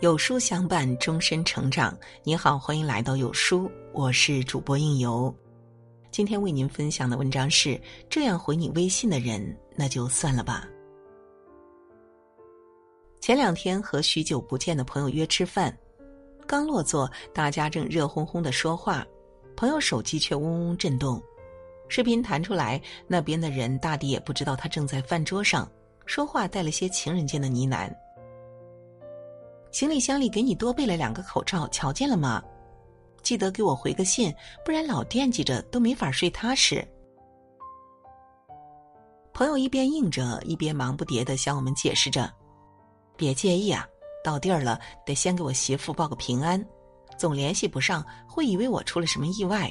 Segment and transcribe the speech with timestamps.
[0.00, 1.94] 有书相伴，终身成长。
[2.24, 5.34] 你好，欢迎来到有书，我是主播应由。
[6.10, 7.78] 今天为您分享的文章是：
[8.08, 10.66] 这样回你微信的人，那就算了吧。
[13.20, 15.76] 前两天和许久不见的朋友约吃饭，
[16.46, 19.06] 刚落座，大家正热烘烘的说话，
[19.54, 21.22] 朋友手机却嗡嗡震动。
[21.90, 25.70] 视频弹出来，那边的人大抵也不知道他正在饭桌上
[26.06, 27.94] 说话，带了些情人间的呢喃。
[29.72, 32.42] 行李箱里给你多备了两个口罩，瞧见了吗？
[33.22, 34.34] 记得给我回个信，
[34.64, 36.86] 不然老惦记着都没法睡踏实。
[39.32, 42.32] 朋友一边应着，一边忙不迭的向我们解释着
[43.16, 43.86] ：“别介意啊，
[44.24, 46.62] 到地儿了得先给我媳妇报个平安，
[47.16, 49.70] 总联系不上会以为我出了什么意外。”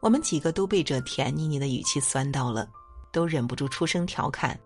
[0.00, 2.66] 我们几个都被这甜腻腻的语气酸到了，
[3.12, 4.58] 都忍不住出声调侃：“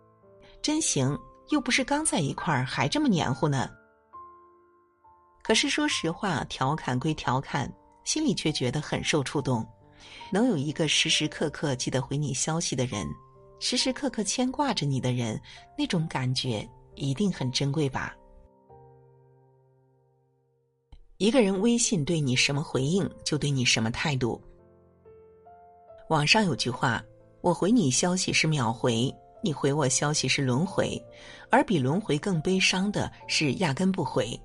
[0.63, 1.19] 真行。”
[1.51, 3.71] 又不是刚在一块儿，还这么黏糊呢。
[5.43, 7.71] 可是说实话，调侃归调侃，
[8.05, 9.67] 心里却觉得很受触动。
[10.31, 13.07] 能有一个时时刻刻记得回你消息的人，
[13.61, 15.41] 时时刻刻牵挂着你的人，
[15.77, 18.15] 那种感觉一定很珍贵吧。
[21.19, 24.41] 一个人微信对你什么回应，就对你什么态度。
[26.09, 27.03] 网上有句话
[27.41, 30.99] ：“我回你消息是秒回。”你回我消息是轮回，
[31.51, 34.41] 而比轮回更悲伤的是压根不回。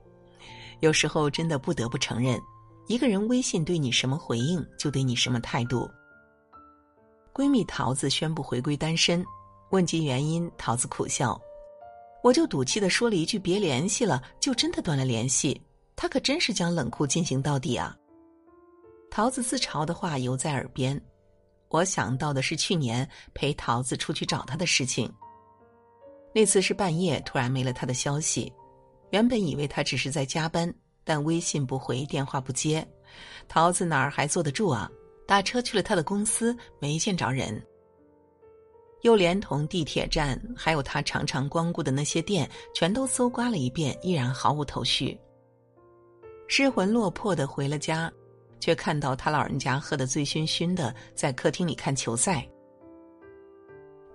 [0.82, 2.38] 有时候真的不得不承认，
[2.90, 5.90] 一个人微信对你什么回应，就对你什么态度。
[7.34, 9.26] 闺蜜桃子宣布回归单身，
[9.72, 11.40] 问及原因，桃子苦笑
[12.22, 15.62] ：“我就赌气的说了一句别联系了，就真的断了联系。
[15.96, 17.96] 他可真是将冷酷进行到底啊！”
[19.10, 21.02] 桃子自嘲的话犹在耳边。
[21.70, 25.12] 我想到的是去年陪桃子出去找他的事情。
[26.34, 28.52] 那次是半夜突然没了他的消息，
[29.12, 30.72] 原本以为他只是在加班，
[31.04, 32.88] 但微信不回，电话不接，
[33.48, 34.90] 桃子哪儿还坐得住啊？
[35.28, 37.64] 打车去了他的公司，没见着人。
[39.04, 45.18] 又连同地铁站，还有他常常光顾的那些店，全都搜刮了一遍，依然毫无头绪。
[46.48, 48.12] 失魂落魄的回了家。
[48.60, 52.48] 却看到他老人家喝得醉醺醺的，在客厅里看球赛。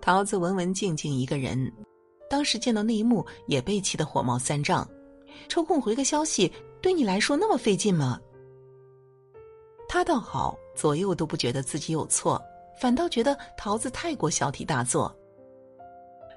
[0.00, 1.72] 桃子文文静静一个人，
[2.28, 4.86] 当时见到那一幕也被气得火冒三丈。
[5.48, 8.20] 抽空回个消息，对你来说那么费劲吗？
[9.88, 12.40] 他倒好，左右都不觉得自己有错，
[12.80, 15.14] 反倒觉得桃子太过小题大做。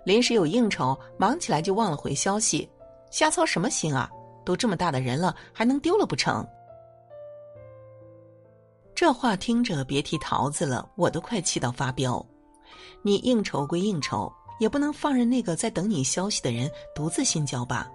[0.04, 2.70] 临时有应酬，忙起来就忘了回消息，
[3.12, 4.10] 瞎操什么心啊？
[4.46, 6.48] 都这么大的人了，还能丢了不成？
[8.98, 12.26] 这话听着，别提桃子了，我都快气到发飙。
[13.04, 17.88] 你应酬归应酬，也不能放任那个在等你消息的人独自心焦吧？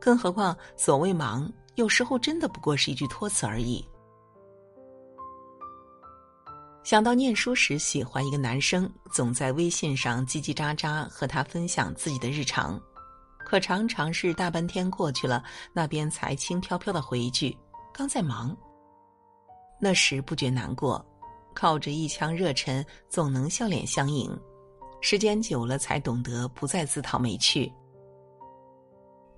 [0.00, 3.86] 更何况，所谓忙，有时候真的不过是一句托词而已。
[6.84, 12.80] 想到念书时喜欢一个男生，总在微信上叽叽喳喳和他分享自己的日常，
[13.44, 17.54] 可常常是大半天过去了，那边才轻飘飘的回一句
[17.92, 18.56] ：“刚在忙。”
[19.80, 21.04] 那时不觉难过，
[21.54, 24.30] 靠着一腔热忱，总能笑脸相迎。
[25.00, 27.72] 时间久了，才懂得不再自讨没趣。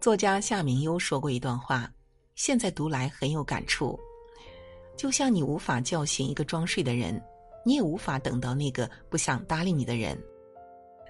[0.01, 1.89] 作家夏明优说过一段话，
[2.35, 3.97] 现在读来很有感触。
[4.97, 7.23] 就像你无法叫醒一个装睡的人，
[7.65, 10.21] 你也无法等到那个不想搭理你的人。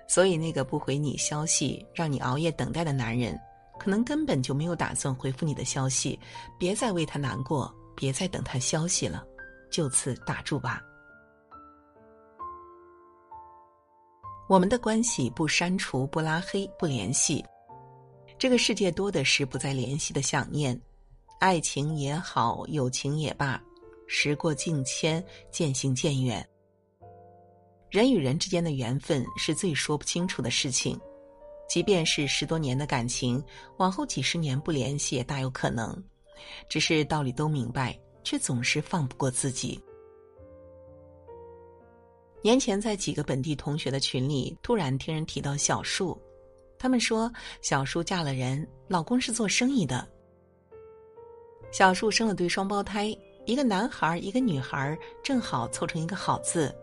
[0.06, 3.40] 所以，那个不回你消息、让你熬夜等待的男人，
[3.78, 6.18] 可能根本就没有打算回复你的消息。
[6.58, 7.74] 别再为他难过。
[8.02, 9.24] 别再等他消息了，
[9.70, 10.82] 就此打住吧。
[14.48, 17.44] 我们的关系不删除、不拉黑、不联系，
[18.36, 20.76] 这个世界多的是不再联系的想念。
[21.38, 23.62] 爱情也好，友情也罢，
[24.08, 26.44] 时过境迁，渐行渐远。
[27.88, 31.00] 人与人之间的缘分是最说不清楚的事情，
[31.68, 33.40] 即便是十多年的感情，
[33.76, 36.02] 往后几十年不联系也大有可能。
[36.68, 39.80] 只是道理都明白，却总是放不过自己。
[42.42, 46.20] 年前在几个本地同学的群里，突然听人提到小树，
[46.76, 50.08] 他们说小树嫁了人，老公是做生意的。
[51.70, 53.16] 小树生了对双胞胎，
[53.46, 56.74] 一个男孩一个女孩，正好凑成一个好字。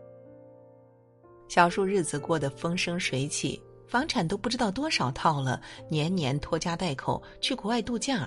[1.50, 8.26] 小树日子过得风生水起，房产都不知道多少套了，年年拖家带口去国外度假。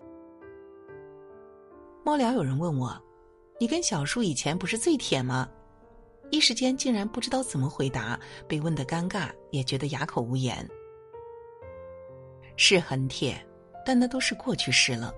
[2.05, 3.01] 末了，有人问我
[3.61, 5.49] ：“你跟小叔以前不是最铁吗？”
[6.31, 8.19] 一时间竟然不知道怎么回答，
[8.49, 10.67] 被问得尴尬，也觉得哑口无言。
[12.57, 13.41] 是很铁，
[13.85, 15.13] 但那都是过去式了。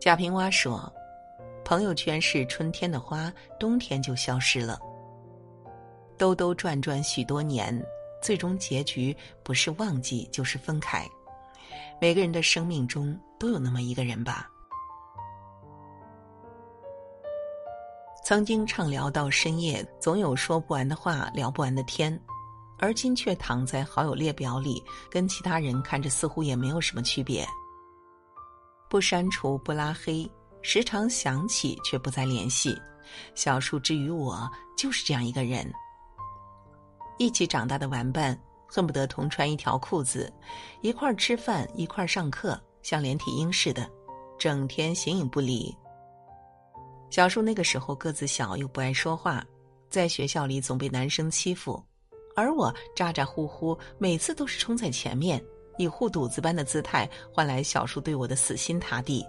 [0.00, 0.92] 贾平凹说
[1.64, 4.78] ：“朋友圈是春天的花，冬天就消失了。
[6.18, 7.80] 兜兜转转许多年，
[8.20, 11.08] 最终结局不是忘记就是分开。
[12.00, 14.50] 每个人的生命中都有那么一个人吧。
[18.30, 22.16] 曾经畅聊到深夜，总有说不完的话，聊不完的天，
[22.78, 24.80] 而今却躺在好友列表里，
[25.10, 27.44] 跟其他人看着似乎也没有什么区别。”
[28.88, 30.30] 不删除，不拉黑，
[30.62, 32.80] 时常想起却不再联系。
[33.34, 34.48] 小树之于我
[34.78, 35.68] 就是这样一个人。
[37.18, 40.32] 一起长大的玩伴，恨不得同穿一条裤子，
[40.82, 43.90] 一块儿吃饭，一块儿上课，像连体婴似的，
[44.38, 45.76] 整天形影不离。
[47.10, 49.44] 小树那个时候个子小又不爱说话，
[49.90, 51.82] 在学校里总被男生欺负，
[52.36, 55.42] 而我咋咋呼呼，每次都是冲在前面。
[55.76, 59.26] 以护犊子般的姿态换来小树对我的死心塌地，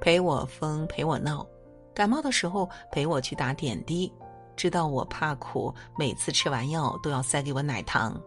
[0.00, 1.44] 陪我疯，陪我闹，
[1.92, 4.10] 感冒的时候陪我去打点滴，
[4.54, 8.18] 知道我怕苦，每次吃完药都要塞给我奶糖。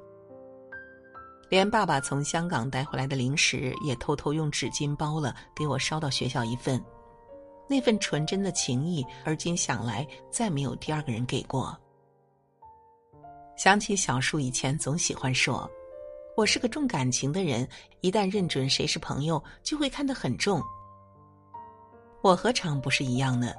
[1.49, 6.83] 连爸爸从香港带回来的零食也偷偷用纸巾包了，给我捎到学校一份。
[7.69, 11.77] 那份纯真的情谊，而今想来再没有第二个人给过。
[13.55, 15.69] 想起小树以前总喜欢说。
[16.35, 17.67] 我是个重感情的人，
[17.99, 20.63] 一旦认准谁是朋友，就会看得很重。
[22.21, 23.51] 我何尝不是一样呢？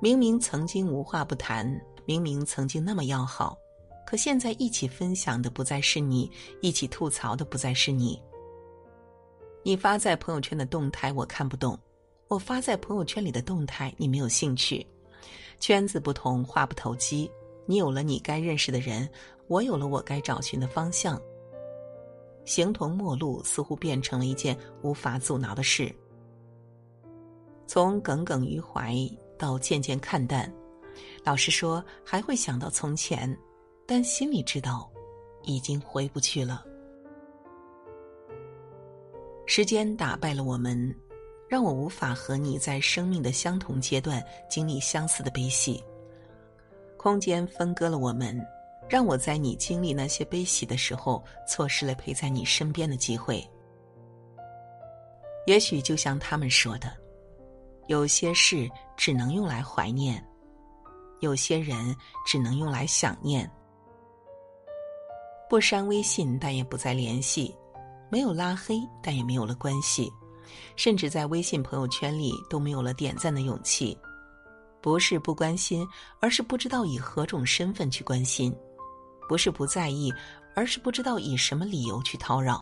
[0.00, 3.56] 明明曾经无话不谈，明明曾经那么要好，
[4.04, 6.28] 可现在一起分享的不再是你，
[6.60, 8.20] 一起吐槽的不再是你。
[9.62, 11.78] 你发在朋友圈的动态我看不懂，
[12.30, 14.86] 我发在朋友圈里的动态你没有兴趣。
[15.58, 17.28] 圈子不同，话不投机。
[17.66, 19.08] 你有了你该认识的人，
[19.48, 21.20] 我有了我该找寻的方向。
[22.44, 25.92] 形同陌路，似乎变成了一件无法阻挠的事。
[27.66, 28.94] 从耿耿于怀
[29.36, 30.50] 到渐渐看淡，
[31.24, 33.36] 老实说，还会想到从前，
[33.88, 34.88] 但心里知道，
[35.42, 36.64] 已经回不去了。
[39.46, 40.94] 时间打败了我们，
[41.50, 45.82] 让我无法和你在生命的相同阶段经历相似的悲喜。
[46.96, 48.40] 空间分割了我们。
[48.88, 53.40] 让我在你经历那些悲喜的时候，错失了陪在你身边的机会。
[55.46, 56.92] 也许就像他们说的，
[57.86, 60.20] 有些事只能用来怀念，
[61.20, 61.94] 有些人
[62.26, 63.48] 只能用来想念。
[65.48, 67.54] 不删微信，但也不再联系；
[68.10, 70.10] 没有拉黑，但也没有了关系；
[70.76, 73.96] 甚至在微信朋友圈里都没有了点赞的勇气。
[74.82, 75.86] 不是不关心，
[76.20, 78.54] 而是不知道以何种身份去关心。
[79.28, 80.12] 不是不在意，
[80.56, 82.60] 而是不知道以什么理由去叨扰。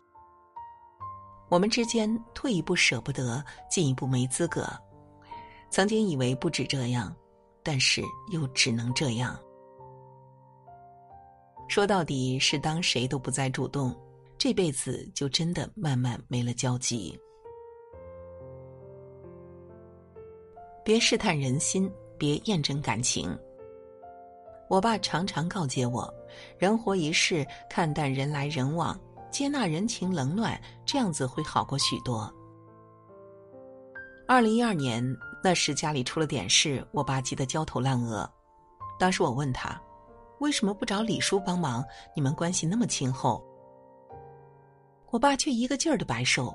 [1.49, 4.67] 我们之间退一步舍不得，进一步没资格。
[5.71, 7.15] 曾经以为不止这样，
[7.63, 9.39] 但是又只能这样。
[11.67, 13.95] 说到底是当谁都不再主动，
[14.37, 17.17] 这辈子就真的慢慢没了交集。
[20.89, 21.87] 别试探人心，
[22.17, 23.37] 别验证感情。
[24.67, 26.11] 我爸常常告诫我
[26.57, 32.27] ：“人活一世，看淡人来人往，接纳人情冷暖，这样子会好过许多。”
[34.27, 35.05] 二零一二年
[35.43, 38.27] 那时家里出了点事，我爸急得焦头烂额。
[38.97, 39.79] 当时我问他
[40.41, 41.85] ：“为什么不找李叔帮忙？
[42.15, 43.39] 你们关系那么亲厚？”
[45.11, 46.51] 我爸却一个劲儿的摆手：“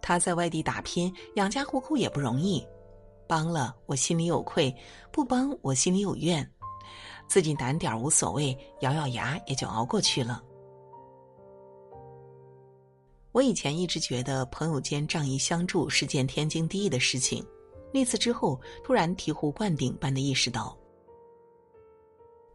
[0.00, 2.66] 他在外地打拼，养家糊口也不容易，
[3.28, 4.74] 帮了我心里有愧，
[5.12, 6.48] 不帮我心里有怨。”
[7.28, 10.42] 自己难点无所谓，咬咬牙也就熬过去了。
[13.32, 17.44] 我以前一直觉得朋友间仗义相助是件天经地义的事情，
[17.92, 20.76] 那次之后突然醍醐灌顶般的意识到，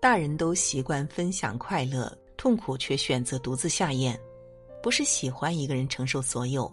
[0.01, 4.19] 大人都习惯分享快乐，痛苦却选择独自下咽，
[4.81, 6.69] 不是喜欢一个人承受所有，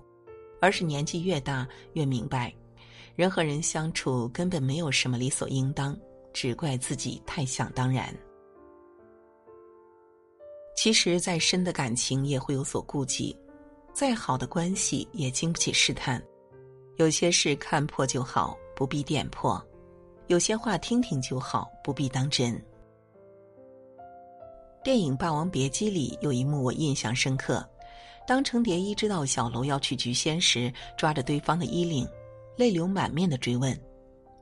[0.58, 2.52] 而是年纪越大越明白，
[3.16, 5.96] 人和人相处根本没有什么理所应当。
[6.32, 8.14] 只怪自己太想当然。
[10.76, 13.36] 其实再深的感情也会有所顾忌，
[13.92, 16.22] 再好的关系也经不起试探。
[16.98, 19.60] 有些事看破就好，不必点破；
[20.28, 22.64] 有些话听听就好，不必当真。
[24.84, 27.68] 电影《霸王别姬》里有一幕我印象深刻：
[28.24, 32.08] 当程蝶衣知道小楼要去菊仙时，抓着对方的衣领，
[32.56, 33.78] 泪流满面的追问。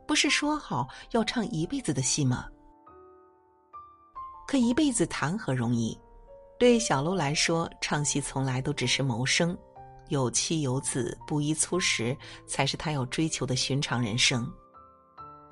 [0.06, 2.46] 不是说好要唱一辈子的戏吗？
[4.46, 5.98] 可一辈子谈何容易？
[6.58, 9.56] 对小楼来说，唱戏从来都只是谋生，
[10.08, 14.50] 有妻有子、布衣粗食，才是他要追求的寻常人生。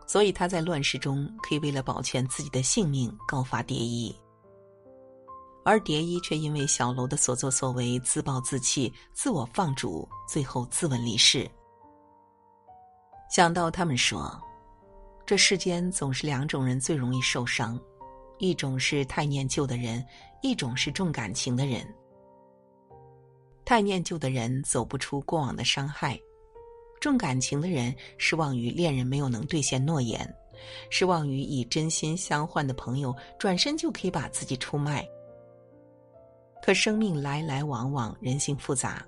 [0.06, 4.14] 所以他在乱世中可以为了保全自己的性命告发蝶衣，
[5.64, 11.50] 而蝶衣却因为小楼的所作所为自暴自弃、自我放逐，最后自刎离世。
[13.28, 14.40] 想到他们说，
[15.26, 17.78] 这世间总是两种人最容易受伤，
[18.38, 20.04] 一种是太念旧的人，
[20.42, 21.86] 一种是重感情的人。
[23.64, 26.18] 太念旧的人走不出过往的伤害。
[27.00, 30.26] 重感情的人失望于恋人没有能兑现诺言，
[30.88, 35.06] 失望于以真心相换的朋友转身就可以把自己出卖。
[36.62, 39.06] 可生命来来往往，人性复杂，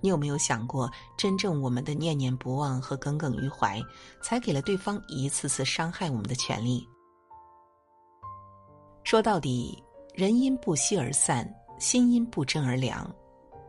[0.00, 3.82] 你有没有想过，真正我们的念念不忘和耿耿于怀，
[4.22, 6.86] 才给了对方一次次伤害我们的权利？
[9.04, 9.82] 说到底，
[10.14, 13.10] 人因不惜而散，心因不真而凉。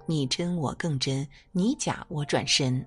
[0.06, 2.86] 你真我更真，你假我转身。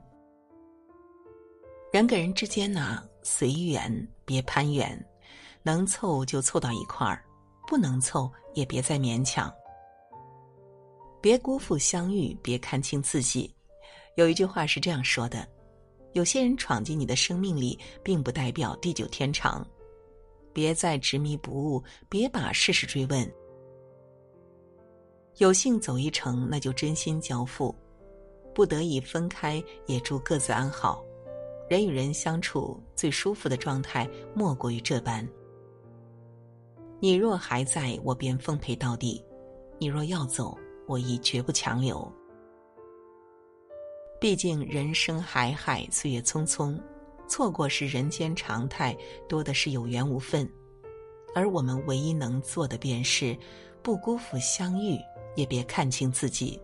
[1.92, 4.98] 人跟人之间呢，随缘，别攀缘，
[5.62, 7.24] 能凑就凑到一块儿，
[7.66, 9.52] 不能凑也别再勉强。
[11.22, 13.54] 别辜负相遇，别看清自己。
[14.16, 15.48] 有一句话是这样说的：
[16.14, 19.64] 有些人闯进你的生命里，并不代表地久天长。
[20.52, 23.32] 别再执迷不悟，别把事事追问。
[25.38, 27.74] 有幸走一程，那就真心交付；
[28.52, 31.02] 不得已分开，也祝各自安好。
[31.70, 35.26] 人与人相处最舒服的状态，莫过于这般。
[37.00, 39.24] 你若还在，我便奉陪到底；
[39.78, 42.10] 你若要走，我亦绝不强留。
[44.20, 46.78] 毕竟人生海海，岁月匆匆，
[47.26, 48.96] 错过是人间常态，
[49.28, 50.48] 多的是有缘无分。
[51.34, 53.36] 而我们唯一能做的，便是
[53.82, 54.98] 不辜负相遇，
[55.34, 56.60] 也别看清自己。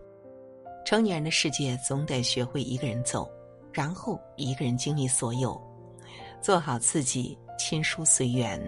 [0.85, 3.29] 成年人的世界，总得学会一个人走。
[3.71, 5.59] 然后一个人经历所有，
[6.41, 8.59] 做好自己，亲疏随缘。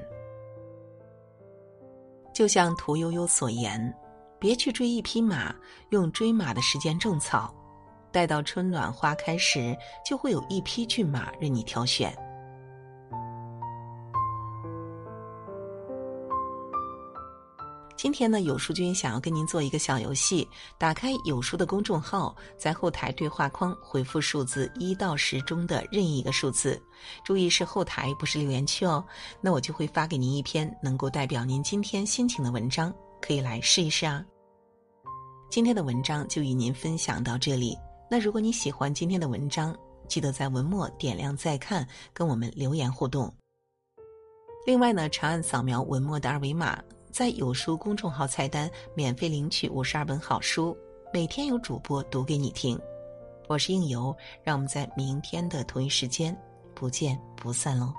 [2.33, 3.93] 就像屠呦呦所言
[4.41, 5.53] ：“别去追一匹马，
[5.89, 7.53] 用追马的时间种草，
[8.11, 12.11] 待到春暖花开时，就会有一匹骏马任你挑选。”
[17.95, 20.47] 今天呢，有书君想要跟您做一个小游戏。
[20.79, 26.81] 打开有书的公众号，在后台对话框回复数字一到十中的任意一个数字，
[27.23, 29.05] 注意是后台，不是留言区哦。
[29.39, 32.91] 那我就会发给您一篇能够代表您今天心情的文章，
[33.21, 34.25] 可以来试一试啊。
[35.49, 37.77] 今天的文章就与您分享到这里。
[38.09, 43.33] 那如果你喜欢今天的文章，记得在文末点亮再看，跟我们留言互动。
[44.65, 46.81] 另外呢，长按扫描文末的二维码。
[47.11, 50.73] 在有书公众号菜单免费领取五十二本好书，
[51.13, 52.79] 每天有主播读给你听。
[53.49, 56.33] 我是应由，让我们在明天的同一时间
[56.73, 57.93] 不见不散喽。